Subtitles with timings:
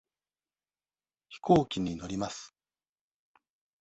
[1.29, 2.55] 飛行機に乗ります。